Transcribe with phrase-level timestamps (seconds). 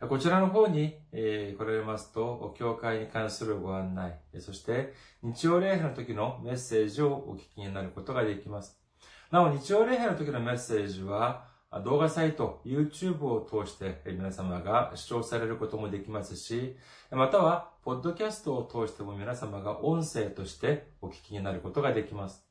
[0.00, 8.78] こちらの方に、え、来られますと、教会に関するご案内、そして日曜礼拝の時のメッセージをお聞きになることができます。
[9.30, 11.46] なお、日曜礼拝の時のメッセージは、
[11.84, 16.76] 動画サイト、YouTube を通して皆様が視聴されることもできますし、
[17.10, 22.45] または、ポッドキャストを通しても皆様が音声としてお聞きになることができます。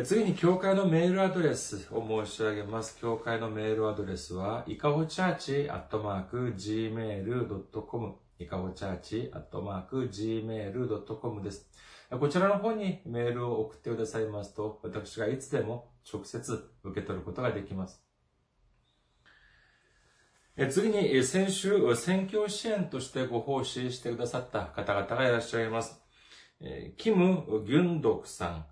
[0.00, 2.98] 次に、教会のメールアドレスを申し上げます。
[2.98, 11.68] 教会のメールアドレスは、いかほチャーチアットマーク gmail.com いかほチャーチアットマーク gmail.com です。
[12.18, 18.02] こちらの方にメールを送ってくださいますと、私がいつでも直接受け取ることができます。
[20.70, 26.02] 次に、先週、選挙支援としてご奉仕してくださった方々がいらっしゃいます。
[26.96, 28.64] キム・ギュンドクさん、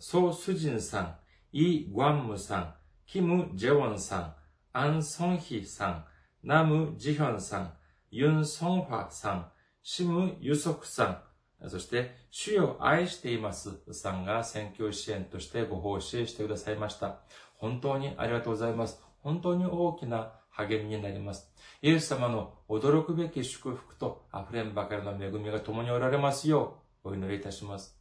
[0.00, 1.16] ソ・スジンさん、
[1.52, 2.74] イ・グワンムさん、
[3.06, 4.34] キム・ジェウォンさん、
[4.72, 6.04] アン・ソンヒさん、
[6.42, 7.72] ナム・ジヒョンさん、
[8.10, 11.22] ユン・ソンファさん、シム・ユソクさ
[11.62, 17.18] ん、そして、主よ愛していますさんが選挙支援としてご奉仕してくださいました。
[17.58, 19.02] 本当にありがとうございます。
[19.20, 21.52] 本当に大きな励みになります。
[21.82, 27.99] イエス様の驚くべき祝福と溢れんばかりの恵みが共におられますようお祈りいたします。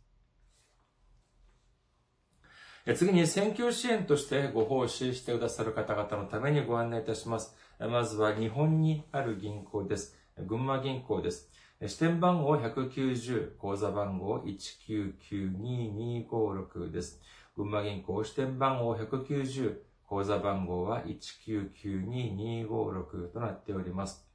[2.95, 7.55] 次に選挙支援としてご奉仕してくださる方々のためにご案内いたします。
[7.79, 10.17] まずは日本にある銀行です。
[10.47, 11.51] 群馬銀行です。
[11.85, 17.21] 支店番号190、口座番号1992256です。
[17.55, 24.25] 群馬銀行支店番号190、口座番号は1992256となっております。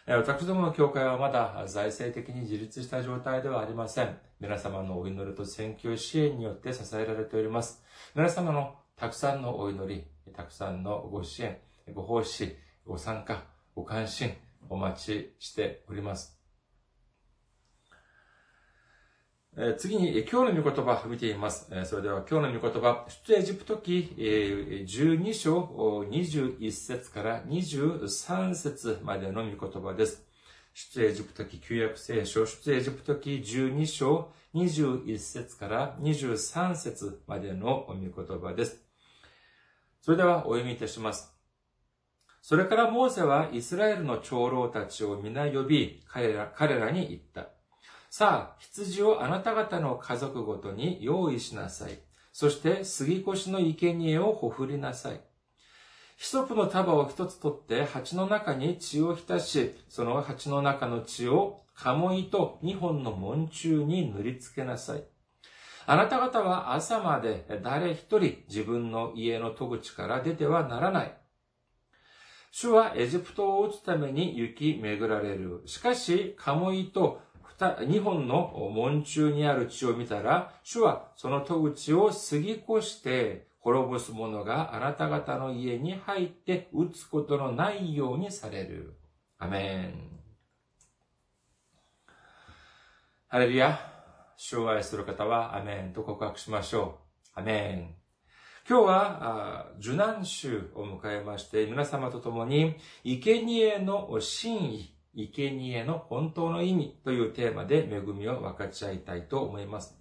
[0.07, 4.17] 私どもの教会はまだ財政的に自立した状態ではありません。
[4.39, 7.83] 皆様のお祈りと選挙支援によって支えられております。
[8.15, 11.57] 皆様のたくさんのお祈り、たくさんのご支援、
[11.93, 12.55] ご奉仕、
[12.85, 14.33] ご参加、ご関心、
[14.69, 16.39] お待ちしております。
[19.57, 21.67] え次に今日の御言葉を見ています。
[21.73, 25.59] えそれでは今日の御言葉、出エジプト記え12章
[26.09, 30.23] 21節から23節までの御言葉です。
[30.73, 38.85] 出エジプト記旧約聖書、出エジプト記12章21節から23節までの御言葉です。
[39.99, 41.34] それではお読みいたします。
[42.47, 47.49] それからモーセはイスラエルの長老たちを皆呼び、彼ら彼らに言った。
[48.11, 51.97] さあ、羊をあなた方の家族ごとに用意しなさい。
[52.31, 55.21] そして、杉越の生贄をほふりなさい。
[56.17, 65.03] ヒソプの束を一つ取って、鉢の中に血を浸し、その鉢の中の血を、鴨居と二本の門中に塗りつけなさい。
[65.87, 71.17] あなた方は朝まで誰一人自分の家の戸口から出てはならない。
[72.57, 75.61] 主はエジプトを打つために行き巡られる。
[75.65, 77.19] しかし、鴨居と
[77.85, 88.95] 二本の門中にある血を見たら、主はその戸口を過ぎ越して滅ぼす者があなた方の家に入って撃つことのないようにされる。
[89.37, 90.19] アメン。
[93.27, 93.77] ハレルヤ。
[94.37, 96.99] 主を愛する方はアメンと告白しましょ
[97.35, 97.39] う。
[97.41, 98.04] アメン。
[98.67, 102.73] 今日は、受難週を迎えまして、皆様と共に、
[103.03, 109.95] 生贄の真意、生贄の本当の意味というテーマで恵みを分かち合いたいと思います。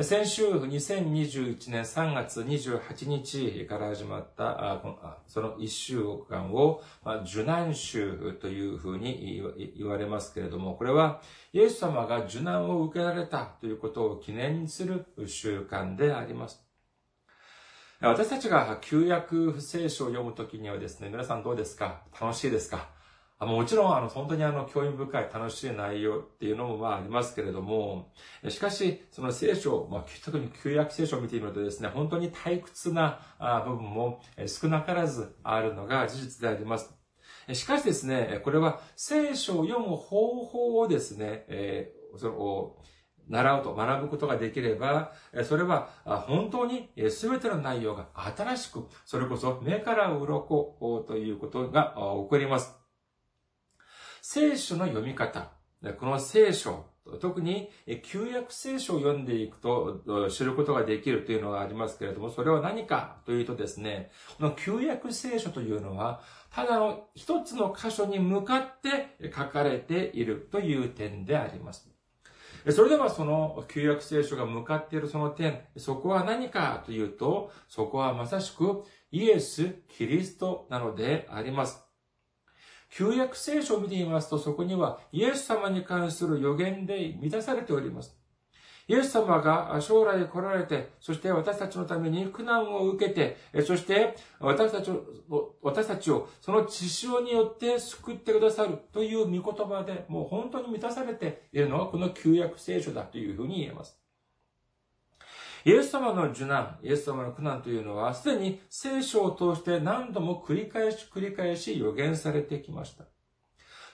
[0.00, 6.00] 先週、2021年3月28日から始まった、その一週
[6.30, 6.80] 間を、
[7.24, 9.42] 受難週というふうに
[9.76, 11.22] 言われますけれども、これは、
[11.52, 16.67] イエス様が受難を受けられたということを記念する習慣であります。
[18.00, 22.02] 私たちが旧約聖書を読むときにはですね、皆さんどうですか？
[22.20, 22.90] 楽しいですか？
[23.40, 28.12] もちろん、あの、本当にあの、興味深い楽しい内容っていうのもまあありますけれども、
[28.48, 33.20] しかし、その聖書、まあ、特に旧約聖書を見てみるとですね、本当に退屈な
[33.66, 36.94] 部分も少なからずあるのが事実であります。
[37.52, 42.76] しかしですね、これは聖書を読む方法をですね、えー、その、
[43.28, 45.12] 習うと学ぶことができれば、
[45.44, 52.74] それは本当に全ての内容が新しく、それこそ目から鱗ということが起こります。
[54.22, 55.52] 聖書の読み方、
[55.98, 56.86] この聖書、
[57.22, 57.70] 特に
[58.02, 66.20] 旧約聖書を読んでいくと知ることができるというのがありますけれども、それは何かというとですね、この旧約聖書というのは、
[66.52, 71.88] ただの一つの箇所に向かって書かれているという点であります。
[72.72, 81.82] それではその旧約聖書が向かっているその点、そこは何かというと、そこはまさしくイエス・キリストなのであります。
[82.90, 88.17] 旧約聖書を見てみますと、そこにはイエス様に関する予言で満たされております。
[88.88, 104.00] イエス様が将来来られて、そして私たちのために苦難を受けて、そして私たちを、私たちをその血潮によって救ってくださるという御言葉で、もう本当に満たされているのはこの旧約聖書だというふうに言えます。
[105.66, 113.04] イエス様の受難、イエス様の苦難というのは、すでに聖書を通して何度も繰り返し繰り返し予言されてきました。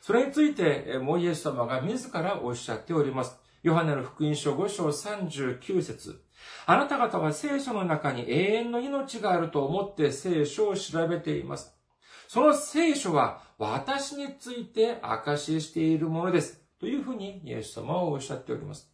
[0.00, 3.43] それについて、もうイエス様が自らおっしゃっております。
[3.64, 6.22] ヨハネの福音書5章39節
[6.66, 11.74] あなた方は聖書の中に永遠の命があると思って聖書を調べています。
[12.28, 16.60] その聖書は私について証ししているものです。
[16.78, 18.93] というふうにイエス様はおっしゃっております。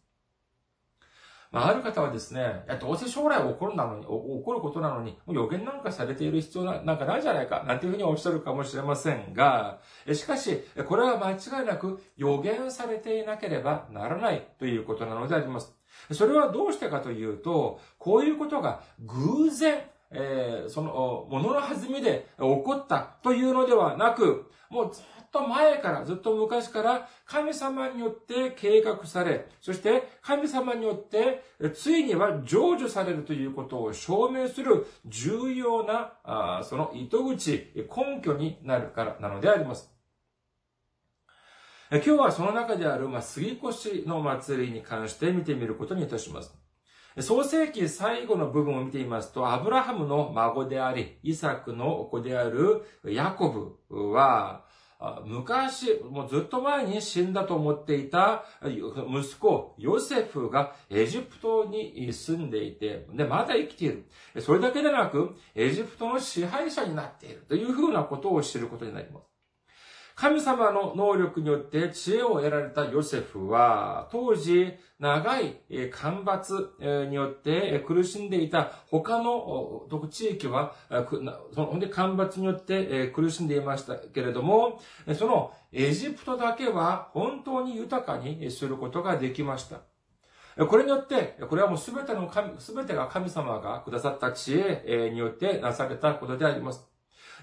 [1.51, 9.79] まあ、ある方はですね、どうせ将来起こるなのに、起こることなのに、もう予言なんかされている必要なんかないじゃないか、なんていうふうにおっしゃるかもしれませんが、
[10.13, 15.75] しかし、これは間違いなく予言されていなければならないということなのであります。
[16.13, 19.81] それはどうしてかというと、こういうことが偶然、
[20.11, 25.01] えー、その、ものの弾みで起こったというのではなく、もうず
[25.31, 31.43] と前から、ずっと昔から神様によって計画され、そして神様によって
[31.73, 39.89] ついには成就されるということを証明する重要な、あその糸口、根拠になるからなのであります。
[41.91, 46.55] 今日はその中である、まあ、杉越の祭りに関して見てみることにいたします。
[47.19, 54.63] 創世記最後の部分を見てみますと、アブラハムの孫であり、イサクの子であるヤコブは、
[55.25, 64.05] 昔、もうずっと前に死んだと思っていた息子、ヨセフがエジプトに住んでいて、で、まだ生きている。
[64.39, 69.30] それだけでなく、エジプトの支配者になっているというふうなことを知ることになります。
[70.21, 75.55] 神様の能力によって知恵を得られたヨセフは、当時、長い
[75.91, 76.75] 干ばつ
[77.09, 80.75] によって苦しんでいた他の地域は、
[81.55, 84.79] ほんで干ばつによって苦しんでいましたけれども、
[85.17, 89.79] そのエジプトだけは本当に豊かにすることができました。
[90.67, 96.90] これによって、これはもうすべての神、すべてが神様がくださった知恵によってなされたことであります。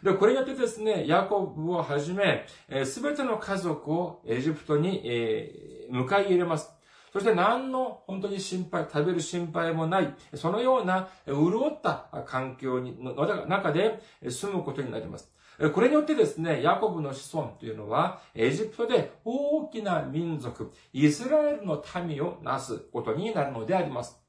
[0.02, 2.46] で、これによってですね、ヤコブをはじめ、
[2.84, 6.70] すべての家族をエジプトに、え迎え入れます。
[7.12, 13.14] そして何の本当に心配、食べる心配もない、そのような潤った環境にの
[13.46, 15.32] 中で住むことになります。
[15.74, 24.27] これによってですね、ヤコブの子孫というのは、エジプトで大きな民族、イスラエルの民をなすことになるのであります。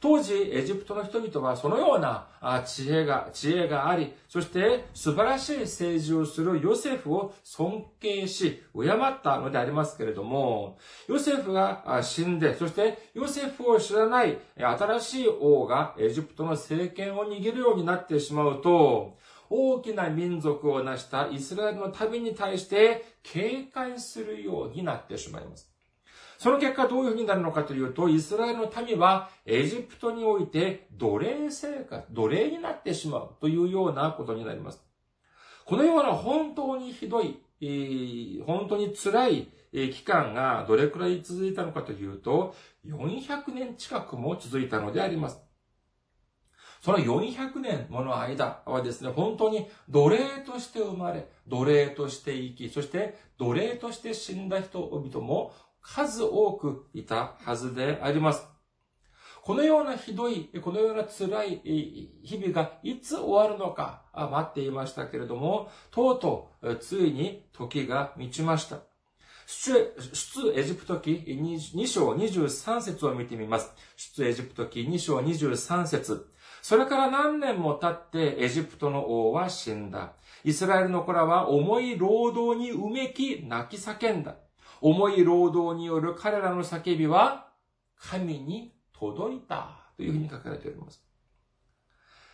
[0.00, 2.28] 当時、エジプトの人々はそのような
[2.64, 10.78] 知恵が、知恵があり、そして素晴らしい政治をするヨセフを尊敬し、敬ったのでありますけれども、
[11.08, 19.16] ヨセフが死んで、そしてヨセフを知らない新しい王がエジプトの政権を握るようになってしまうと、
[19.50, 25.72] 大きな民族を成したイスラエルの民に対して警戒するようになってしまいます。
[26.38, 34.80] その結果どういうふうになるのかというと、イスラエルの民はエジプトにおいて奴隷生活、奴隷になってしまうというようなことになります。
[35.64, 37.40] このような本当にひどい、
[38.46, 42.54] 本当に辛い期間がどれくらい続いたのかというと、
[42.86, 45.42] 400年近くも続いたのであります。
[46.80, 55.52] その400年もの間はですね、本当に奴隷として生まれ、奴隷として生き、そして奴隷として死んだ人々も
[55.94, 58.46] 数多くいたはずであります。
[59.42, 61.60] このようなひどい、このような辛い
[62.22, 68.80] 日々がいつ終わるのか待っていましたけれども、とうとうついに時が満ちました。
[69.46, 69.96] 出
[70.54, 73.72] エジプト記2章23節を見てみます。
[73.96, 76.28] 出エジプト記2章23節
[76.60, 80.12] それから何年も経ってエジプトの王は死んだ。
[80.44, 84.36] イスラエルの子らは重い労働にうめき泣き叫んだ。
[84.80, 87.48] 重い労働による彼らの叫びは
[87.96, 91.08] 神に届いたというふうに書かれております。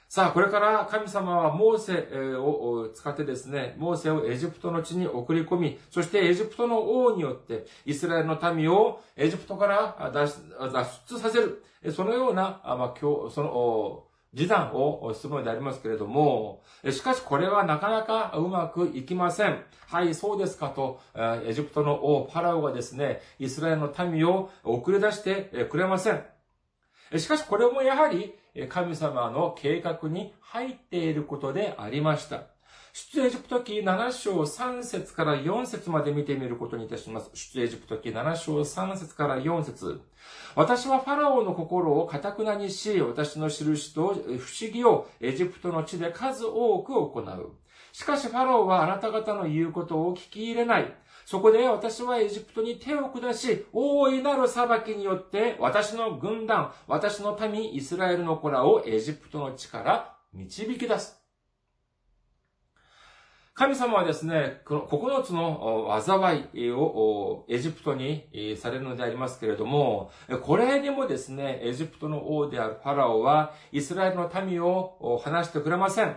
[0.09, 10.39] さあ、これから神様はモーセを使ってですね、モーセをエジプトの地に送り込み、そしてエジプトの王によってイスラエルの民をエジプトから脱
[11.09, 11.65] 出させる。
[11.93, 14.05] そのような、まあ、今日、その、
[14.35, 19.63] 示談をするのでありますけれども、しかしこれはなかなかうまくいきません。
[19.87, 21.01] はい、そうですかと、
[21.47, 26.25] エジプトの王、パラオがですね、イスラエルの民を送り出してくれません。
[27.17, 28.35] しかしこれもやはり
[28.69, 32.54] 神様の計画に入っていることでありました。
[32.97, 37.29] 出エジプト記7章3節から4節まで見てみることにいたします。
[37.35, 40.01] 出エジプト記7章3節から4節
[40.55, 47.51] 私はファラオの心を堅くなにし、私の印と不思議をエジプトの地で数多く行う。
[47.93, 50.95] しかしファラオはあなた方の言うことを聞き入れない。
[51.27, 61.24] そこで私はエジプトに手を下し、大いなる裁きによって私の軍団、私の民、イスラエルの子らをエジプトの地から導き出す。
[63.55, 68.29] 神様はですね、この9つの災いをエジプトに
[68.61, 70.11] されるのでありますけれども、
[70.43, 76.17] これにもですね、エジプトの王であるファラオはイスラエルの民を離してくれません。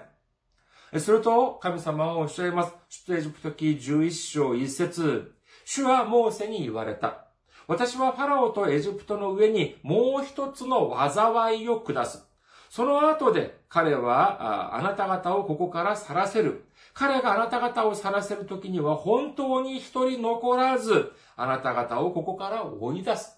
[0.97, 2.73] すると、神様はおっしゃいます。
[3.05, 7.27] 出エジプト記11章1節主はモーセに言われた。
[7.67, 12.27] 私はファラオとエジプトの上にもう一つの災いを下す。
[12.71, 16.63] その後で彼はあなた方をここから去らせる。
[16.97, 23.37] 彼があなた方を去らせるときには本当に一人残らず、あなた方をここから追い出す。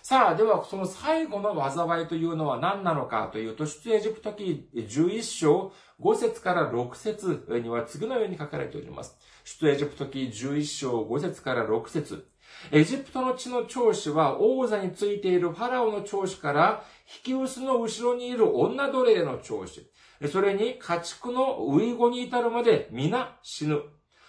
[0.00, 9.18] さあ、では、その最後の災いというのは何なのかというと、出エジプト記11章5節から6節には次のように書かれております。
[9.44, 12.28] 出エジプト記11章5節から6節
[12.70, 16.84] エジプトの地の長子は王座についているファラオの長子から
[17.24, 19.90] 引き薄の後ろにいる女奴隷の長子、
[20.26, 23.82] それに家畜のウイゴに至るまで皆死ぬ。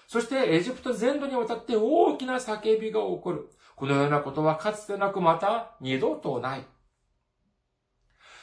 [0.08, 3.50] そしてエジプト全土にわたって大きな叫びが起こる。
[3.75, 6.65] このようなことはかつてなくまた二度とない。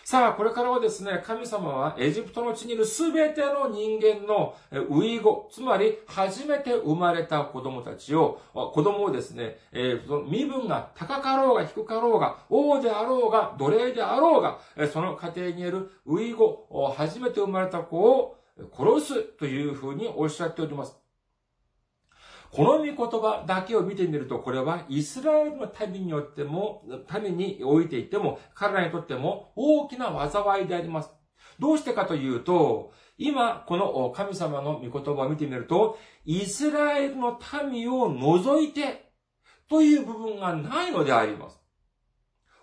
[0.06, 4.54] さあ、これからはですね、神様はエジプトの地にいるすべての人間の
[4.88, 14.60] ウイゴ、つまり初めて生まれた子供たちを、子供をですね、えー、身分が高かろうが低かろうが、王であろうが、奴隷であろうが、
[14.92, 18.36] その家庭にいるウイゴ、初めて生まれた子を
[18.78, 21.05] 殺すというふうにおっしゃっております。
[22.56, 26.84] この御言葉だけを見てみると、これはイスラエルの民によっても、
[27.22, 31.10] 民においていても、彼らにとっても大きな災いであります。
[31.58, 37.38] どうしてかというと、今、この神様の御言葉を見てみると、イスラエルの
[37.70, 39.12] 民を除いて、
[39.68, 41.60] という部分がないのであります。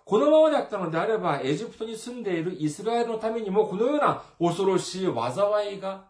[0.06, 6.06] このままだったのであれば、エジプトに住んでいるイスラエルのためにも、このような恐ろしい災いが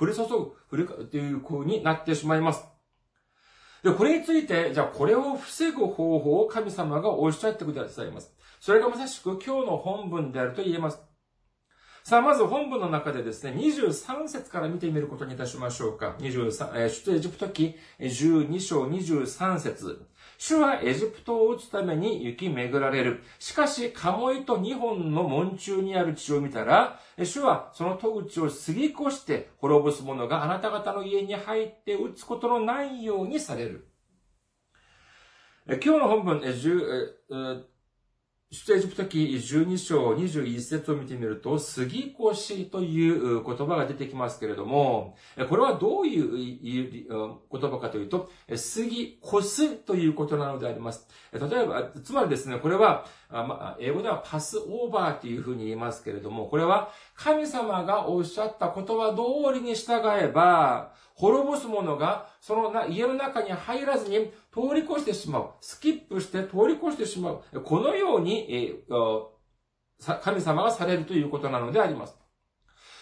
[0.00, 2.75] 降り注ぐ、降りという風になってしまいます。
[3.86, 8.34] で、これについて、じゃあこれを防ぐ方法を神様がおっしゃってくださいます。
[8.58, 10.98] それがまさしく今日の本文であると言えます。
[12.02, 16.16] さあ、まず本文の中でですね、23節から見てみることにいたしましょうか。
[16.18, 20.04] 23、えー、出エジプト記12章23節
[20.38, 23.22] 主はエジプトを撃つために雪巡られる。
[23.38, 33.88] しかし、カモイと2本の門中にある血を見たら、主はその戸口を過ぎ越して滅ぼす者があなた方の家に入って撃つことのないようにされる。
[35.68, 36.42] 今日の本文、
[38.52, 45.16] 出エジプト記12章21節を見てみると、杉越という言葉が出てきますけれども、
[45.48, 47.06] これはどういう
[47.50, 51.08] 言葉かというと、杉越ということなのであります。
[51.32, 53.06] 例えば、つまりですね、これは、
[53.80, 65.50] 英語ではパスオーバーというふうに言いますけれども、これは神様がおっしゃった言葉通りに従えば、滅ぼす者がその家の中に入らずに通り越してしまう。
[65.60, 67.60] スキップして通り越してしまう。
[67.62, 68.82] このように、
[70.22, 72.16] 神様がされるということなのであります。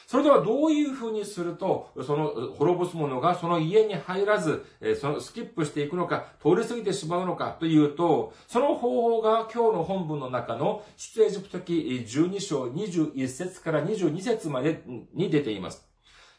[0.06, 4.64] それではどういうふうにすると、その滅ぼす者がその家に入らず、
[5.00, 11.72] そのスキップしていくのか、通り過ぎてしまうのかというと、その方法が今日の本文の中の出エジプト記
[12.06, 15.88] 12章21節から22節までに出ています。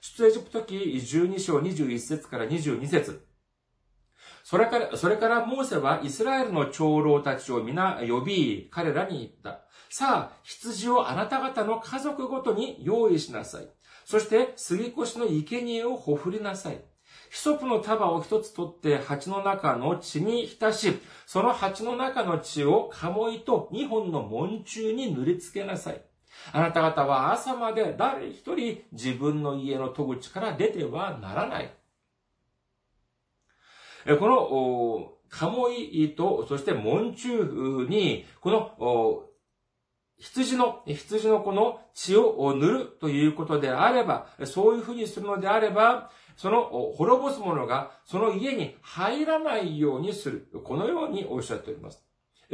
[0.07, 3.25] 出エジプト記12章21節から22節
[4.43, 9.65] それから、それからモーセはイスラエルの長老たちを皆呼び、彼らに言った。
[9.89, 13.67] さあ、羊をあなた方の家族ごとに用意しなさい。
[14.05, 16.85] そして、杉越の生贄をほふりなさい。
[17.31, 26.01] ヒソプの束を一つ取って鉢の中の血に浸し、その鉢の中の血を鴨居と二本の門中に塗りつけなさい。
[26.51, 31.71] あなた方は朝まで誰一人自分の家の戸口から出てはならない。
[34.19, 39.23] この、鴨居と、そして門中に、この、
[40.17, 46.63] 羊の、羊のこの血を塗るということであれば、そういうふうにするのであれば、その
[46.95, 50.47] 滅ぼす者がその家に入らないようにする。
[50.63, 52.03] このようにおっしゃっております。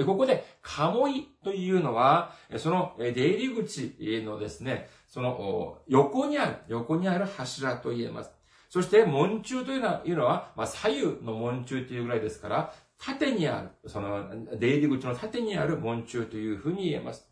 [0.06, 8.32] ここで、鴨居というのは、その出入り口のですね、その横にある、横にある柱と言えます。
[8.70, 17.28] そして、門中というのは、まあ、左右の門中というぐらいですから、縦にある、その、出入り口の縦にある門中というふうに言えます。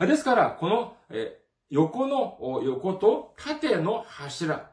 [0.00, 0.96] ですから、この、
[1.68, 4.70] 横の、横と縦の柱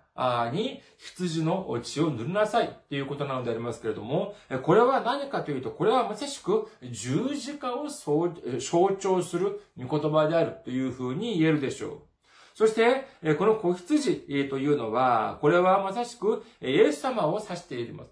[0.53, 8.29] に羊の血を塗りなさいということなのでありますけれども、これは何かというと、これはまさしく十字架を象
[8.99, 12.01] 徴する御言葉であるというふうに言えるでしょう。
[12.55, 13.05] そして、
[13.35, 18.11] この子羊というのは、これはまさしくイエス様を指しています。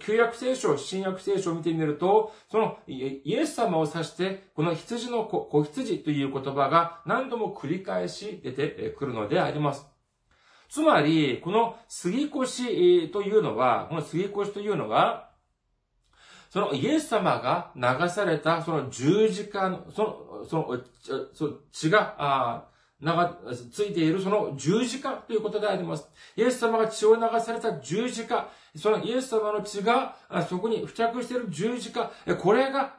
[0.00, 9.86] 旧約聖書、新約聖書を見てみると、そのイエス様を指して、この羊の子、子羊という言葉が何度も繰り返し出てくるのであります。
[10.70, 15.30] つまり、この杉越というのは、この杉越というのは、
[16.48, 20.80] そのイエス様が流されたその十字架の、その、その、
[21.34, 22.68] その血が、
[23.00, 23.36] 名が
[23.72, 26.08] ついているその十字架ということであります。
[26.36, 30.16] イエス様が血を流された十字架、そのイエス様の血が
[30.48, 32.94] そこに付着している十字架、これが、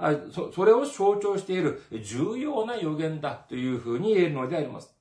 [0.54, 4.94] それを象徴している重要な予言だというふうに言えるのであります。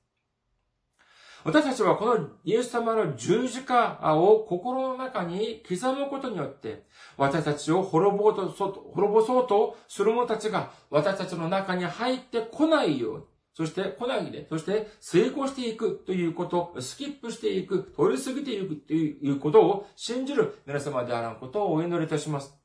[1.43, 6.83] 私たちはこのイエス様の十字架を心の中に刻むことによって、
[7.17, 13.23] 私たちを滅ぼうと、滅ぼそうとする者たちが私たちの中に入ってこないように、
[13.53, 22.60] そして、来ないで、そして成功していくということ、スキップしていく、通り過ぎていくということを信じる皆様であらんことをお祈りいたします。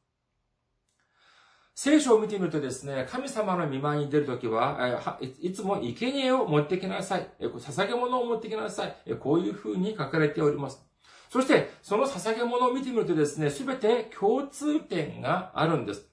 [1.78, 7.28] 聖書を見てみるとですね、神様の見舞いに出るときは、いつも生贄を持ってきなさい。
[7.38, 8.96] 捧げ物を持ってきなさい。
[9.20, 10.82] こういうふうに書かれております。
[11.28, 16.08] そして、その捧げ物を見てみるとですね、すべて共通点があるんです。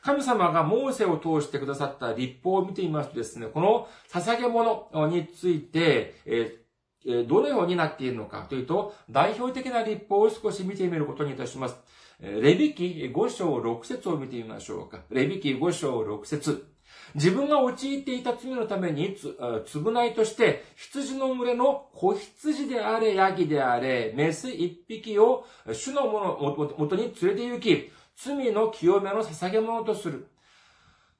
[0.00, 6.14] 神様がモーセを通してくださった立法を見てみますとですね、この捧げ物について、
[7.28, 11.76] どのようになっているのかというと、代表的な立法を少し見てみることにいたします。
[12.20, 15.00] レビキ5章6節を見てみましょうか。
[15.10, 16.74] レビキ5章6節
[17.14, 30.28] 自分が陥っていた罪のためにつ、償いとして、羊の群れの子羊であれ、ヤギであれ、メス一匹を主のもとに連れて行き、罪の清めの捧げ物とする。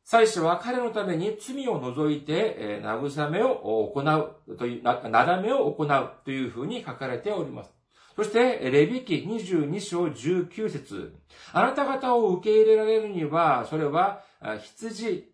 [0.05, 7.71] 祭司は彼のために罪を除いて、えー、慰めを行うという、な、なだめを行うというふうに書かれております。
[8.17, 11.15] そして、レビ記22章19節
[11.53, 14.23] あなた方を受け入れられるには、それは、
[14.63, 15.33] 羊、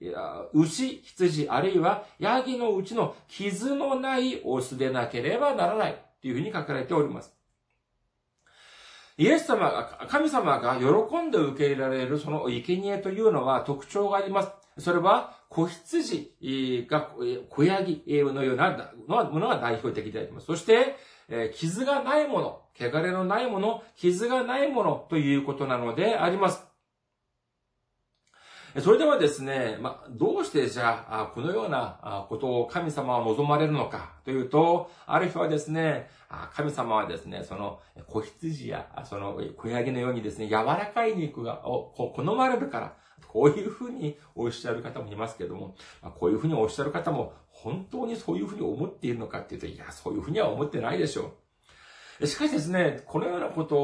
[0.54, 7.34] 牛、羊、あるいは、ヤギのうちの傷のないオスでなければならないというふうに書かれております。
[9.18, 14.50] イエス様が、神様が喜んで受け入れられるその生贄というのは特徴があります。
[14.78, 17.10] それは、子羊が
[17.50, 20.46] 小ヤギのようなものが代表的であります。
[20.46, 20.96] そして、
[21.30, 26.66] え傷がないもの、汚れのないもの、傷がないものということなのであります。
[28.78, 36.08] それではですね、まどうしてじゃあ、このようなことを神様は望まれるのかというと、ある日はですね、
[36.54, 42.94] 神様はですね、その子羊や、その小ヤギのようにですね、柔らかい肉がを好まれるから、
[43.26, 45.74] こういうふうにおっしゃる方もいますけども、
[46.18, 51.34] こういうふうにおっしゃる方も、本当にそういうふうに思っているのかっていうと、いや、そういうふうには思ってないでしょ
[52.20, 52.26] う。
[52.26, 53.76] しかしですね、このようなこと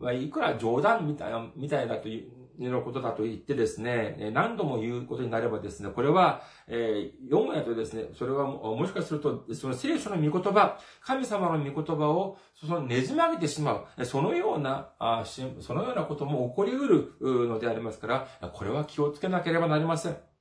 [0.00, 20.31] を、いくら冗談みたいな、みたいだという、のことだと言ってですね、何度も言うことになればですね、これは、えー、読むやとですね、それはもしかすると、その聖書の御言葉、神様の御言葉を、そのねじ曲げてしまう、そのような、あそのようなことも起こり得るのでありますから、これは気をつけなければなりません。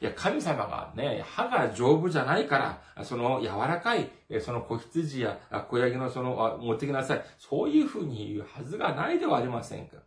[0.00, 4.10] いや、神様がね、歯が丈夫じゃないから、その柔らかい、
[4.40, 7.24] その子羊や子ヤギのその、持ってきなさい。
[7.38, 9.98] そういうふうに言うはずがないではありませんか。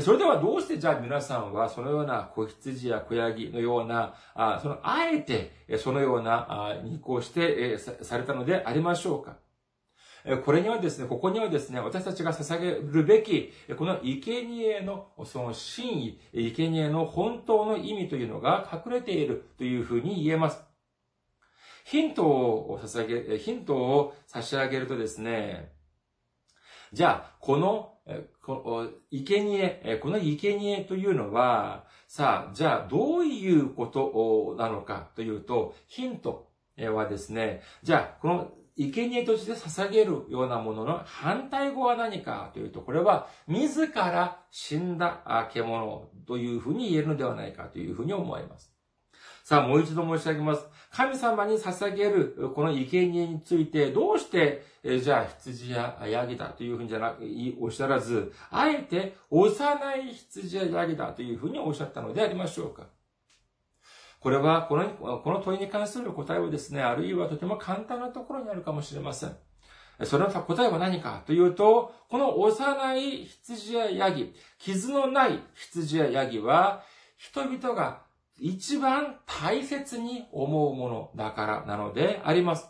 [0.00, 9.38] それではどうしてじゃあ皆さんはそのような子羊や子ヤギのような、あその、あえてそのような肉をしてされたのでありましょうか
[10.44, 20.62] これにはですね、ここにはですね、私たちが捧げるべき、この生贄のその真意、生贄の本当の意味というのが隠れているというふうに言えます。
[21.84, 25.72] ヒントを捧げ、ヒントを差し上げるとですね、
[26.92, 27.94] じゃあ、この、
[28.42, 48.72] この、生贄、この生贄というのは、さあ、じゃあ、どういうことなのかというと、ヒントはですね、じゃあ、この生贄として捧げるようなものの反対語は何かというと、これは自ら死んだ獣というふうに言えるのではないかというふうに思います。
[49.42, 50.66] さあ、もう一度申し上げます。
[50.92, 57.24] 神様に捧げるこの生贄について、どうして、えじゃあ羊やヤギだというふうにじゃなく、
[57.58, 62.86] おっしゃらず、あえて幼い羊やヤギだというふうにおっしゃったのでありましょうか。
[64.20, 64.88] これは、この、
[65.22, 69.36] この問いに関する答えはですね、あるいはとても簡単なところにあるかもしれません。
[70.04, 76.84] その答えは何かというと、この幼い羊やヤギ、傷のない羊やヤギは、
[77.16, 78.02] 人々が
[78.38, 82.68] 一番大切に思うものだからなのであります。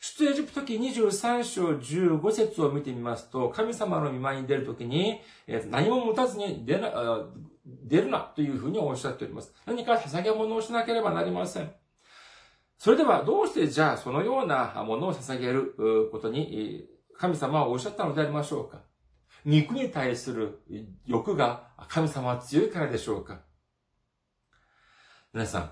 [0.00, 5.20] 出エジプト記23章15節を見てみますと、神様の見舞いに出るときに、
[5.70, 6.90] 何も持たずに出な、
[7.66, 9.52] 出るなというふうにおっしゃっております。
[9.66, 11.70] 何か捧げ物をしなければなりません。
[12.78, 16.86] それではどうしてじゃあそのようなものを捧げることに
[17.18, 18.82] 神様はおっしゃったのでありましょうか
[19.44, 20.60] 肉に対する
[21.06, 23.40] 欲が神様は強いからでしょうか
[25.32, 25.70] 皆さん、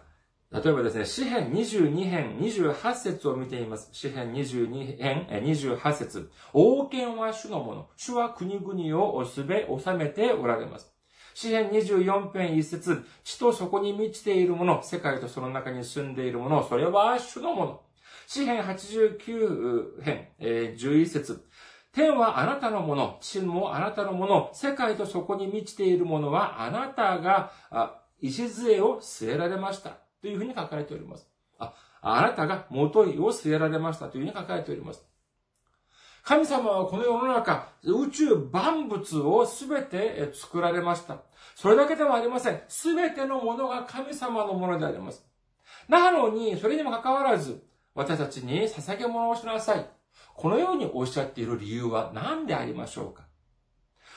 [0.52, 3.88] 例えばですね、詩編22編28節を見ています。
[3.92, 7.88] 詩編22編28節王権は主のもの。
[7.96, 10.93] 主は国々をすべ治めておられます。
[11.34, 17.80] 詩編24編一節、地とそこに満ちているもの、世界とその中に住んでいるもの、それは主のもの。
[18.26, 21.44] 詩編89編、えー、11節、
[21.92, 27.52] 天はあなたのもの、地もあなたのもの、世界とそこに満ちているものはあなたが、
[28.20, 29.98] 礎を据えられました。
[30.20, 31.28] というふうに書かれております。
[31.58, 35.04] あ、あなたが元いを据えられましたというふうに書かれております。
[36.24, 41.18] 神様はこの世の中、宇宙万物をすべて作られました。
[41.54, 42.62] それだけではありません。
[42.66, 45.22] すべてのものが神様のものであります。
[45.86, 47.62] なのに、それにもかかわらず、
[47.94, 49.86] 私たちに捧げ物をしなさい。
[50.34, 53.24] このようにおっしゃっている理由は何でありましょうか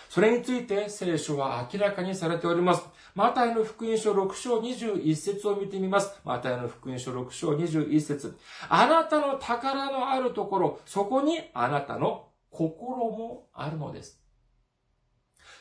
[0.07, 2.85] それについて聖書は明らかにされております。
[3.17, 6.21] マタイの福音書6章21節を見てみます。
[6.23, 8.37] マタイの福音書6章21節
[8.69, 14.21] あなたの宝のあるところ、そこにあなたの心もあるのです。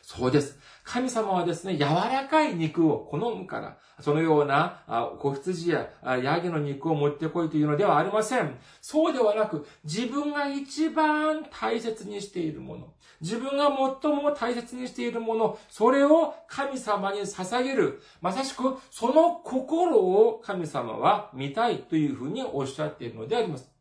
[0.08, 0.56] そうです。
[0.84, 4.84] 神様はですね、柔らかい肉を好むから、そのような
[5.18, 5.90] 子羊や
[6.22, 8.56] ヤギの肉を持ってこいというのではありません。
[8.80, 13.64] そうではなく、自分が一番大切にしているもの、自分が
[14.00, 18.00] 最も大切にしているもの、それを神様に捧げる。
[18.20, 23.75] まさしく、その心を神様は見たいというふうにおっしゃっているのであります。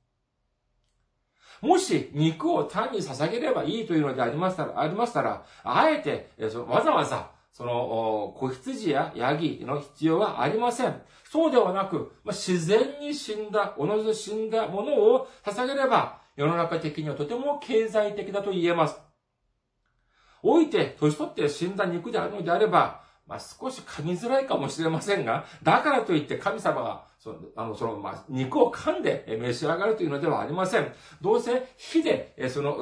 [1.61, 6.31] もし肉を単に捧げればいいというのでありましたら、ありましたら、あえて、
[6.67, 11.01] わざわざ、その、子羊やヤギの必要はありません。
[11.31, 18.99] そうではなく、自然に死んだ、おのず死んだものを捧げれば、世の中的にはとても経済的だと言えます。
[20.43, 30.93] 置いて、年取って死んだ肉であるのであれば、まあ、少し噛みづらいかもしれませんが、だからといって神様が、その、あの、その、まあ、肉を噛んで召し上がるというのではありません。
[31.21, 32.77] どうせ火で、その、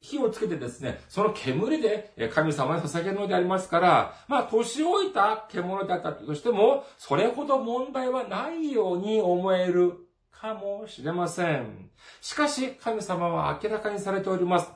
[0.00, 9.94] 火をつけてですね、その煙で神様に捧げるのでありますから、まあ、年老いた獣だったとしても、それほど問題はないように思える
[10.30, 11.90] かもしれません。
[12.20, 14.70] しかし、神様は明らかにされております。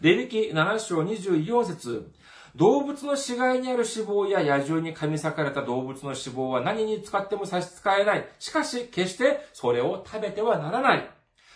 [0.00, 2.12] レビキ7章24節
[2.56, 8.28] 動物の死骸にある脂肪や野獣に噛み裂かれた動物の脂肪は何に使っても差し支えない。
[8.38, 11.10] しかし、決してそれを食べてはならない。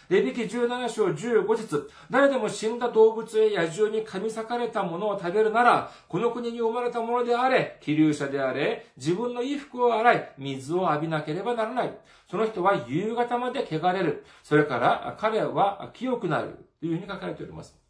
[0.08, 11.96] レビキ17章15節誰でも死んだ動物や野獣に噛み裂かれたものを食べるなら、この国に生まれたものであれ、気流者であれ、自分の衣服を洗い、水を浴びなければならない。
[12.28, 14.24] その人は夕方まで汚れる。
[14.42, 16.64] それから彼は清くなる。
[16.80, 17.87] というふうに書かれております。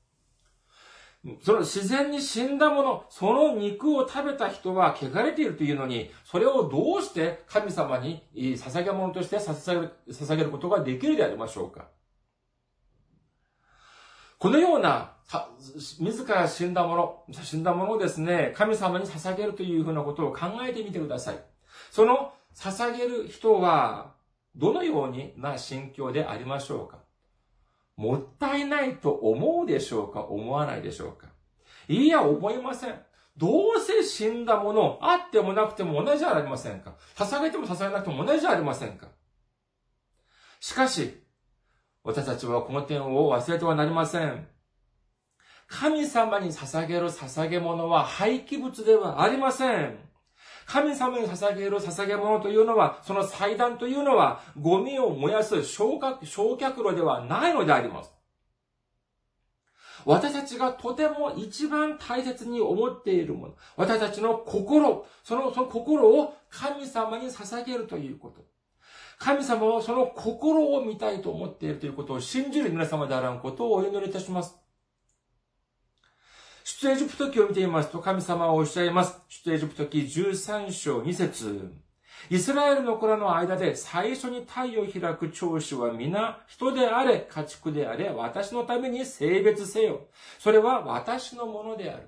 [1.43, 11.89] その自然に死んだもの、その肉を食べた人は汚れているというのに、それをどうして神様に捧げ物として捧げることができるでありましょうか
[14.39, 15.15] このような、
[15.99, 21.45] 自ら死んだもの、死んだものをですね、神様に捧げるというふうなことを考えてみてください。
[21.91, 24.15] その捧げる人は、
[24.55, 27.08] どのような心境でありましょうか
[27.99, 30.23] もったいないと思うでしょうか？
[30.23, 31.27] 思わないでしょうか？
[31.89, 32.95] いや、思いません。
[33.37, 36.95] どうせ死んだもの、あってもなくても同じじゃありませんか？
[37.17, 39.09] 捧げても捧げなくても同じじゃありませんか？
[40.61, 41.21] しかし、
[42.05, 44.47] 私たちはこの点を忘れてはなりません。
[45.67, 49.99] 神様に捧げる捧げ物は廃棄物ではありません。
[50.69, 58.13] 神様に捧げる捧げ物というのは、その祭壇というのは、ゴミを燃やす焼却焼却炉ではないのであります。
[60.05, 68.45] 私たちがとても一番大切に思っているもの、私たちの心、その、その心を神様に捧げるということ。
[69.19, 74.68] 神様はその心を見たいと思っているということを信じる皆様であらんことをお祈りいたします。
[76.71, 79.19] 出エジプト記を見てみますと、神様はおっしゃいます。
[79.31, 81.73] 出エジプト記13章2節
[82.29, 90.09] イスラエルの子らの間で最初に太陽を開く長子は皆人であれ、家畜であれ、私のために性別せよ。
[90.39, 92.03] それは私のものである。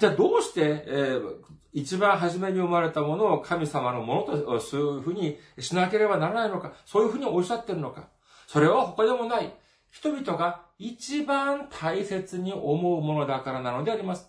[0.00, 1.36] じゃあどうして、えー、
[1.72, 8.08] 一番初めに生まれたものを神様のものと、そういうふうにしなければならないのか、そういうふうにおっしゃってるのか。
[8.48, 9.54] それは他でもない。
[9.94, 14.28] 人々が一番大切に思うものだからなのであります。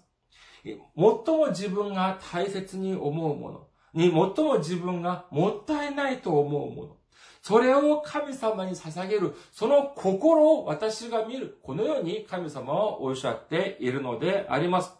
[0.64, 6.98] 最も自分が大切に思うものに、最も自分がもったいないと思うもの。
[7.42, 11.58] それを神様に捧げる、その心を私が見る。
[11.64, 14.94] このように神様はおっしゃっているのであります。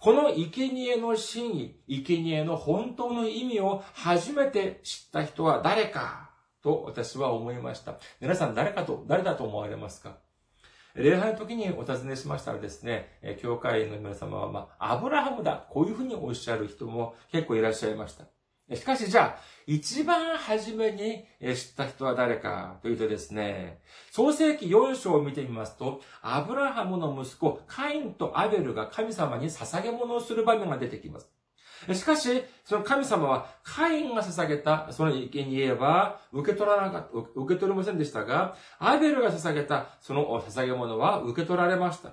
[0.00, 6.31] この生贄の真意、生贄の本当の意味を初めて知った人は誰か
[6.62, 7.96] と私は思いました。
[8.20, 10.16] 皆さん誰かと、誰だと思われますか？
[10.94, 18.26] 礼拝の時にお尋ねしましたらですね、教会の皆様は、まあ、アブラハムだ、こういうふうにおっしゃる人も結構いらっしゃいました。
[18.76, 31.28] しかしじゃあ、一番初めに知った人は誰かというとですね、創世記4章を見てみますと、アブラハムの息子、カインとアベルが神様に捧げ物をする場面が出てきます。
[31.92, 42.10] しかし、その神様は、カインが捧げた、その生贄は、受け取らなかった、受け取れませんでしたが、アベルが捧げた、その捧げ物は受け取られました。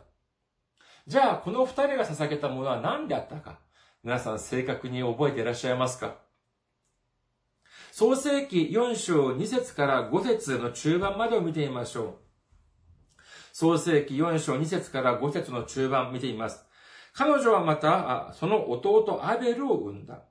[1.08, 3.60] じゃあ、この二人が捧げたものは何であったか？
[4.03, 6.15] 皆さん正確に覚えていらっしゃいますか？
[7.91, 12.15] 創世記4章2節から5節の中盤までを見てみましょう。
[13.51, 16.63] 創世記4章2節から5節の中盤見てみます。
[17.13, 20.24] 彼女はまた、その弟アベルを産んだ。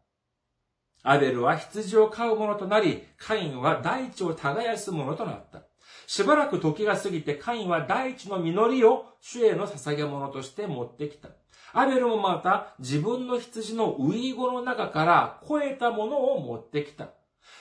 [1.02, 5.62] アベルは羊を飼う者となり、カインは大地を耕す者となった。
[6.06, 11.28] しばらく時が過ぎてカインは大地の実りを主への捧げ物として持ってきた。
[11.72, 17.10] アベルもまた自分の羊のウイゴの中から超えたものを持ってきた。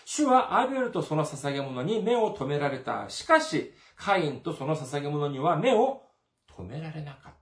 [0.06, 3.10] 主はアベルとその捧げ物に目を留められた。
[3.10, 6.03] しかし、カインとその捧げ物には目を
[6.56, 7.37] 留められなかった。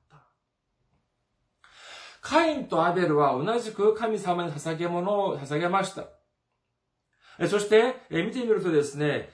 [2.26, 6.06] カインとアベルは同じく神様に捧げ物を捧げました。
[7.48, 9.30] そして、見てみるとですね、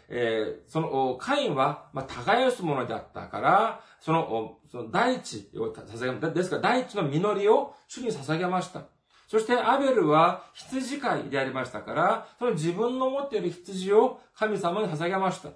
[0.68, 8.84] その、カインは、まあ、耕すものであったから、その、その大地を捧げ、ですから大地の実りを主に捧げました。
[9.30, 15.52] そして、アベルは羊飼いでありましたから、その自分の持っている羊を神様に捧げました。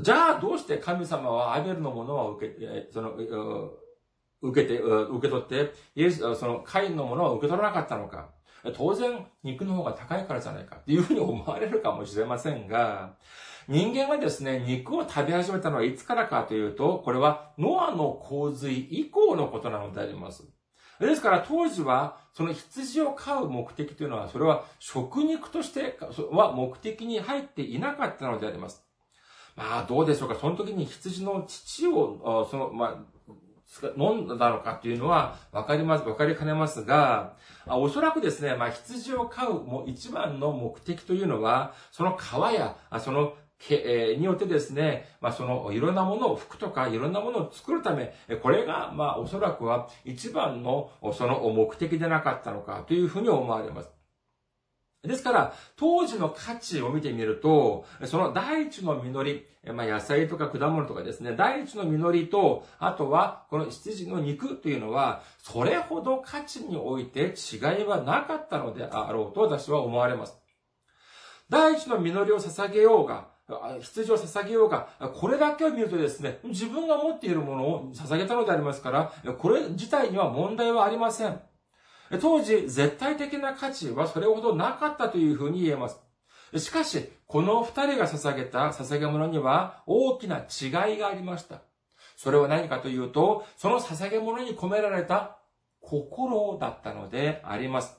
[0.00, 3.12] じゃあ、どうして神様はアベルのものを受け、その、
[4.42, 8.28] 受けて、受け取って、イエス、その、カインのものを受け取らなかったのか。
[8.76, 13.14] 当然、肉の方が高いからじゃないかっていうふうに思われるかもしれませんが、
[13.68, 20.44] 人間がですね、肉を食べ始めたのはいつからかというと、これはノアの洪水以降のことなのであります。
[21.00, 25.98] ですから当時は、その羊を飼う目的というのは、それは食肉として
[26.30, 28.84] は目的に入っていなかったのであります。
[29.56, 30.36] まあ、どうでしょうか。
[30.40, 32.96] その時に羊の乳を、その、まあ、
[33.96, 37.34] 飲んだのかっていうのは分かります、分かりかねますが、
[37.66, 54.01] おそらくですね、まあ羊を飼うも一番の目的というのは、その皮や、その毛によってですね、まあそのいろんなものを、服とかいろんなものを作るため、これがまあおそらくは一番のその目的でなかったのかというふうに思われます。
[55.02, 70.38] ですから、当時の価値を見てみると、その第一の実り、まあ、野菜とか果物とかですね、第一の実りと、あとは、この羊の肉というのは、それほど価値において違いはなかったのであろうと私は思われます。
[71.48, 73.26] 第一の実りを捧げようが、
[73.80, 81.40] 羊を捧げようが、これだけを見るとですね、自分が持っているものを捧げたのでありますから、これ自体には問題はありません。
[82.20, 86.00] 当時、絶対的な価値はそれほどなかったというふうに言えます。
[86.58, 91.62] しかし、この二人が捧げた捧げ物には大きな違いがありました。
[92.16, 95.38] それは何かというと、その捧げ物に込められた
[95.80, 97.98] 心だったのであります。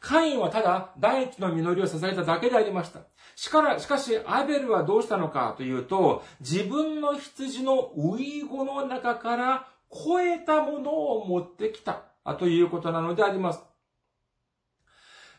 [0.00, 3.00] カインはただ第一の実りを捧げただけでありました。
[3.36, 12.09] しから、しかし、アベルはどうしたのかというと、自分の羊のウイゴの中から超えたものを持ってきた。
[12.38, 13.60] ということなのであります。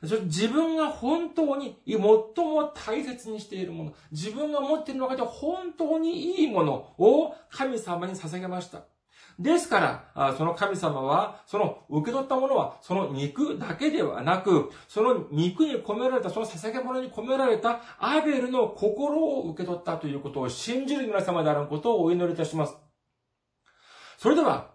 [0.02, 8.82] 自分が本当に最も大切にしているもの、自分が持っている中で本当にいいものを神様に捧げました。
[9.38, 9.80] ですか
[10.16, 22.76] ら、その神様は、その受け取ったものは、その肉だけではなく、その肉に込められた、その捧げ物に込められたアベルの心を受け取ったということを信じる皆様であることをお祈りいたします。
[24.18, 24.71] それでは、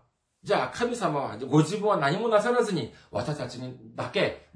[0.47, 4.47] じゃあ神様は、ご自分は何もなさらずに、私たちにだけ、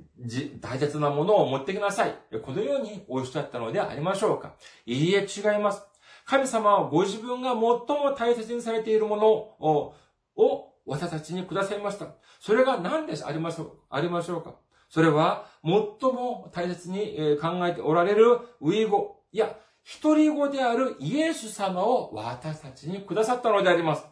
[0.61, 2.14] 大切なものを持ってきなさい。
[2.42, 4.55] このようにおっしゃったのでありましょうか。
[4.87, 5.83] いいえ、違います。
[6.26, 7.85] 神様はご自分が最も
[8.16, 9.94] 大切にされているものを、
[10.37, 12.07] を私たちにくださいました。
[12.38, 14.55] それが何でありましょう、ありましょうか？
[14.88, 15.72] それは、最
[16.12, 24.07] も大切に考えておられるウイ語、いや、一人語であるイエス様を私たちにくださったのであります。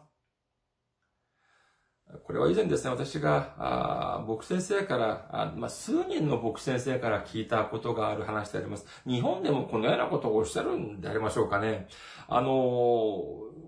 [2.23, 8.85] これは以前ですね、私が、あ牧先生から、あまあ、数人の牧先生から聞いたことがある話であります。
[9.05, 11.87] 日本でもこのようなことをおっしゃるんでありましょうかね。
[12.27, 13.23] あの、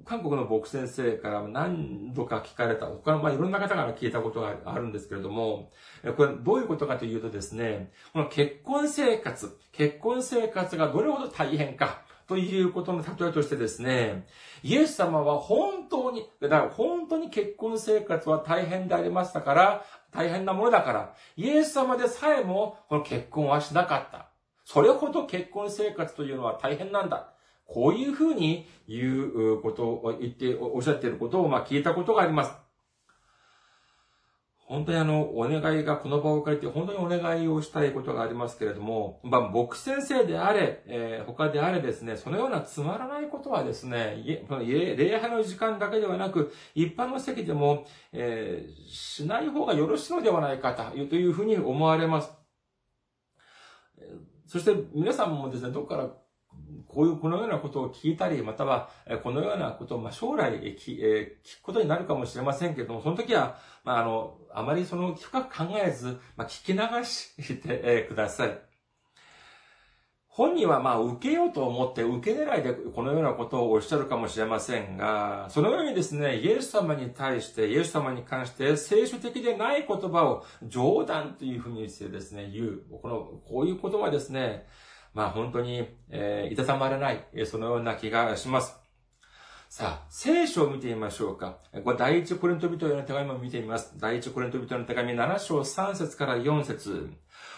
[0.06, 5.69] 韓国の牧先生から何度か聞かれた、他の、まあ、いろんな方から聞いたことがあるんですけれども、
[6.17, 12.01] これどういうことかというとですね、この結婚生活、結婚生活がどれほど大変か、
[12.32, 14.26] ということの例えとしてですね、
[14.63, 24.30] イエス様は本当に、だから本当に結婚生活は大変でありましたから、大変なものだから、イエス様でさえもこの結婚はしなかった。
[24.63, 27.34] それほど結婚生活というのは大変なんだ。
[27.65, 29.26] こういうふうに言
[29.58, 32.54] うことを言って、おっしゃっていることをま聞いたことがあります。
[34.72, 52.32] 本当にあの、お願いが、この場を借りて、本当にお願いをしたいことがありますけれども、まあ、牧先生であれ、えー、他であれですね、そのようなつまらないことはですね、礼拝の時間だけではなく、一般の席でも、えー、しない方がよろしいのではないかというふうに思われます。
[54.48, 56.10] そして皆さんもですね、どこから
[56.93, 58.89] こういう、このようなことを聞いたり、または、
[59.23, 68.71] このようなことを、まあ、将来聞、え聞くことになるかもしれませんけども、その時は、まあ、あの、あまりその深く考えず、まあ、聞き流してください。
[70.34, 82.82] 本人はまあ受けようと思って受け狙いでこのようなことをおっしゃるかもしれませんが、そのようにですね、イエス様に対して、イエス様に関して聖書的でない言葉を冗談というふうにしてですね、言う。
[83.01, 84.67] この、こういう言葉ですね、
[85.13, 88.82] まあ本当に、えー、いたたまれない、そのような気がします。
[89.74, 91.60] さあ、聖書を見てみましょうか。
[91.86, 93.93] これ、第一コリント人への手紙も見てみます。
[93.97, 97.10] 第一コリント人の手紙7章3節から4節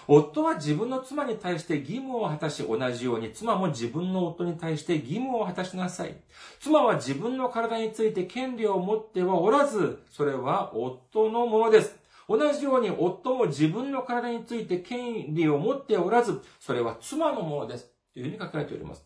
[0.08, 6.16] 夫は自分の妻に対して義務を果たし、同じように妻も自分の夫に対して義務を果たしなさい。
[6.60, 12.03] 妻は自分の体について権利を持ってはおらず、それは夫のものです。
[12.28, 17.92] 同じように夫も自分の体について権利を持っておらず、それは妻のものです。
[18.14, 19.06] というふうに書かれております。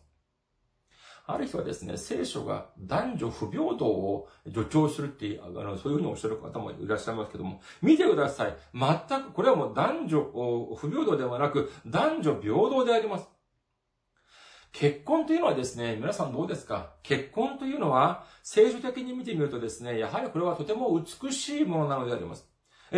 [1.30, 8.56] ある人はですね、聖書が男女不平等を助長するっていう、あの、そういうふうにおっしゃる方もいらっしゃいますけども、見てください。
[8.72, 10.22] 全く、これはもう男女
[10.74, 13.28] 不平等ではなく、男女平等であります。
[14.72, 16.94] 結婚というのはですね、皆さんどうですか？
[17.02, 22.48] 結婚というのは、聖書的に見てみるとですね、やはりこれはとても美しいものなのであります。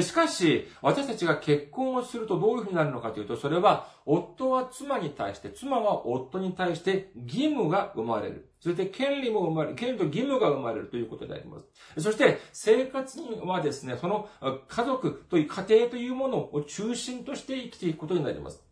[0.00, 8.50] しかし、私たちが結婚をするとどういうふうになるのかというと、それは、夫は妻に対して、妻は夫に対して義務が生まれる。
[8.60, 9.74] そして権利も生まれる。
[9.74, 12.00] 権利と義務が生まれるということであります。
[12.00, 14.28] そして、生活にはですね、その
[14.68, 18.62] 家族という家庭というものを中心として生きていくことになります。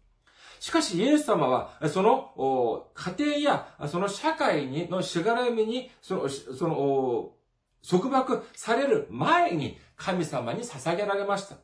[0.61, 7.33] しかし、イエス様は、その、家庭や、その社会に、のしがらみに、その、その、
[7.89, 11.57] 束縛される前に神様に捧げられました。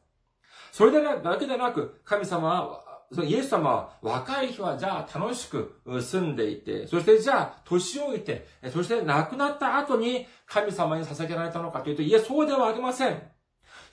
[0.72, 2.84] それだけでなく、神様は、
[3.22, 13.22] イエス様は若い日はじゃあ楽しく住んでいて、そしてじゃあ年老いて、そして亡くなった後に神様に捧げられたのかというと、いや、そうではありません。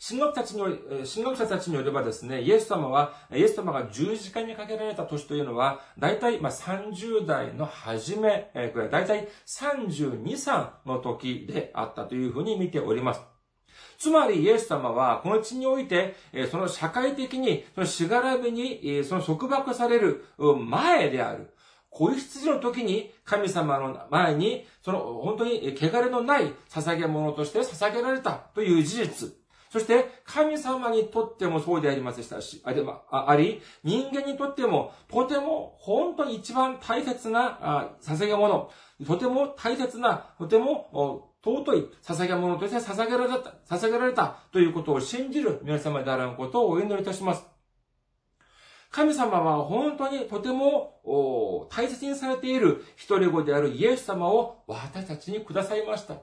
[0.04, 0.64] 神学たちに、
[1.06, 13.31] 神学者たちによればですね、イエス様は、イエス様が十字架にかけられた年というのは、大体、まあ、30代の初め、えー、大体32、3の時であったというふうに見ております。
[13.98, 16.16] つまりイエス様は、この地において、
[16.50, 21.54] その社会的に、そのしがらみに、その束縛される前である。
[21.90, 29.34] 子羊の時に神様の前に、その本当に汚れのない捧げ物として捧げられたという事実。
[29.70, 38.70] そして、神様にとってもそうでありましたし、ああり、人間にとっても、とても、本当に一番大切な捧げ物、
[39.08, 47.46] とても大切な、とても尊い捧げ物として捧げられた、捧げられたということを信じる皆様であることをお祈りいたします。
[48.92, 56.16] 神様は本当にとても大切にされている一人子であるイエス様を私たちにくださいました。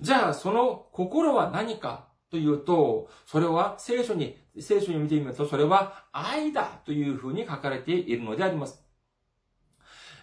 [0.00, 8.83] じゃあ、その心は何かというと、それは聖書に、聖書に見てみると、それは愛だというふうに書かれているのであります。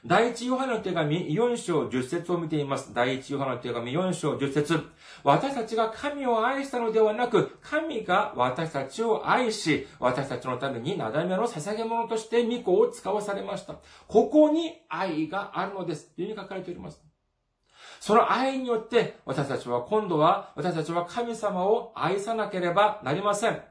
[0.04, 2.92] 第一ヨハネの手紙4章10節を見ています。
[2.92, 4.84] 第一ヨハネの手紙4章10節
[5.24, 13.76] 私たちが神を愛したのではなく、神が私たちを愛し、私たちのためになだめの捧げ物として御子を使わされました。
[14.08, 16.08] ここに愛があるのです。
[16.16, 17.00] というふうに書かれております。
[18.00, 23.62] その愛によって私たちは今度は私たちは神様を愛さなければなりません。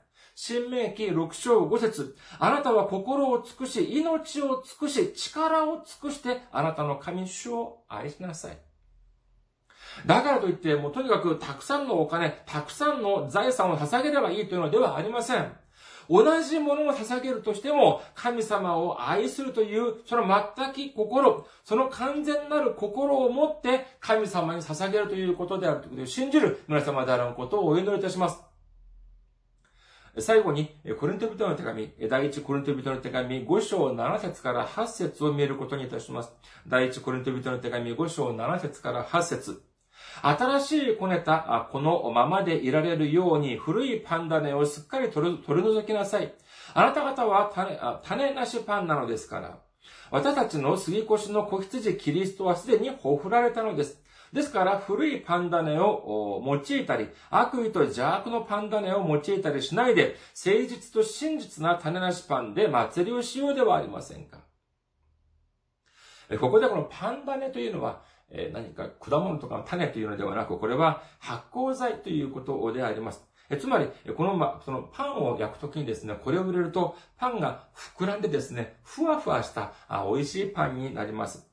[0.43, 8.59] 新明記6章5節あなたは心を尽くし、命を尽くし、力を尽くして、あなたの神主を愛しなさい。
[10.07, 15.53] だからといって、もうとにかくたくさんのお金、たくさんの財産を捧げればいいというのではありません。
[16.09, 20.24] 同じものを捧げるとしても、神様を愛するという、その
[20.57, 28.50] 全き心、その完全なる心を持って、神様に捧げるということであるということを信じる皆様であることをお祈りいたします。
[30.19, 36.33] 最後に、コリント人の手紙、第一コリント人の手紙5章7節から8節を見ることにいたします。
[36.67, 39.63] 第一コリント人の手紙5章7節から8節
[40.23, 46.35] 新しいこねた、このままでいられるように古いパン種をすっかり取り除きなさい。
[46.75, 49.59] あなた方は種種なしパンなのですから。
[50.11, 54.03] 私たちの杉越の子羊キリストはすでにほふられたのです。
[54.33, 64.39] ですから、古いパン種を用いたり、悪意と邪悪のパン種を用いたりしないで、誠実と真実な種なしパンで祭りをしようではありませんか。
[66.39, 73.24] ここでこのパン種というのは、え何か果物とかの種というのではなく、これは発酵剤ということであります。
[73.49, 81.50] えつまり、この、ま、そのパンを焼くときにですね、これを入れると、パンが膨らんでですね、ふわふわしたあ美味しいパンになります。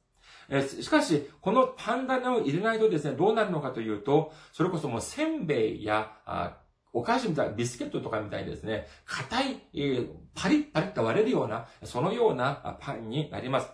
[0.49, 6.57] えしかし、このパン種を入れないとですね、どうなるのかというと、それこそもうせんべいや、あ
[6.93, 13.69] お菓子みたいな、ビスケットとかみたいにですね、硬い、えー、パリッパリッと割れるような、そのようなパンになります。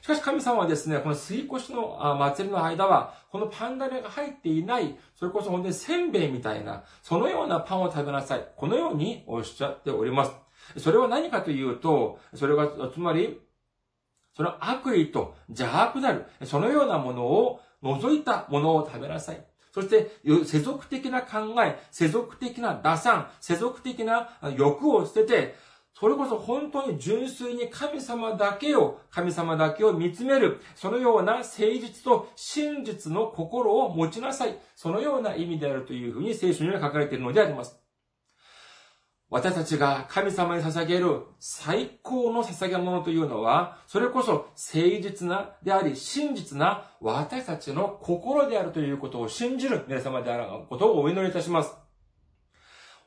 [0.00, 8.48] しかし神様はですね、この水越しの祭りの間は、このパンダネが入っていない、それこそ本当にせんべいみたいな、そのようなパンを食べなさい。
[8.56, 10.32] このようにおっしゃっております。
[10.80, 13.40] それは何かというと、それが、つまり、
[14.34, 19.44] その悪意と邪悪なる、そのようなものを除いたものを食べなさい。
[19.72, 20.10] そして、
[20.44, 25.54] 世俗的な考え、世俗的な打算、世俗的な欲を捨てて、
[25.94, 34.58] それこそ本当に純粋に神様だけを、神様だけを見つめる、そのような誠実と真実の心を持ちなさい。
[34.74, 37.81] そのような意味であるというふうに聖書には書かれているのであります。
[39.32, 51.74] 私たちが神様に捧げる最高の捧げ物というのは、それこそ誠実なであり、真実な私たちの心であるということを信じる皆様であることをお祈りいたします。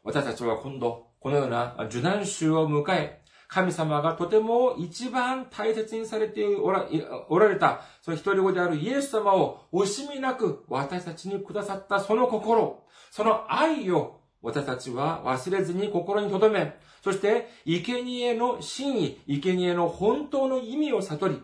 [0.04, 6.88] 私たちは今度、このような受難週を迎え、神様がとても一番大切にされておら
[7.30, 21.42] おられた、その一人子であるイエス様を惜しみなく私たちにくださったその心、その愛を私たちは忘れずに心に留め、そして、生贄の真意、生贄の本当の意味を悟り、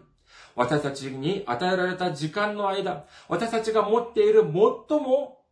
[0.56, 5.44] 私たちに与えられた時間の間、私たちが持っている最も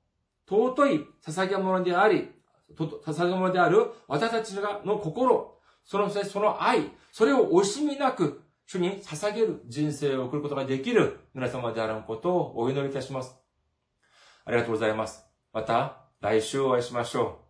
[0.48, 2.30] 尊い捧げ物であり、
[2.78, 4.52] 捧げ物である私たち
[4.86, 13.36] の心、その、その愛、それを惜しみなく、主に捧げる人生を送ることができる皆様であることをお祈りいたします。
[14.46, 15.26] ありがとうございます。
[15.52, 17.49] また来週お会いしましょう。